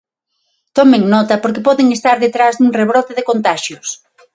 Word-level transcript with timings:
Tomen 0.77 1.03
nota, 1.15 1.35
porque 1.43 1.65
poden 1.67 1.87
estar 1.97 2.17
detrás 2.19 2.53
dun 2.55 2.75
rebrote 2.79 3.13
de 3.17 3.27
contaxios. 3.29 3.87